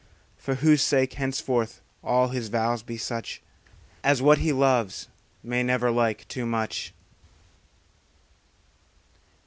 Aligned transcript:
For 0.35 0.55
whose 0.55 0.81
sake 0.81 1.13
henceforth 1.13 1.79
all 2.03 2.29
his 2.29 2.49
vows 2.49 2.81
be 2.81 2.97
such 2.97 3.39
As 4.03 4.19
what 4.19 4.39
he 4.39 4.51
loves 4.51 5.09
may 5.43 5.61
never 5.61 5.91
like 5.91 6.27
too 6.27 6.47
much. 6.47 6.91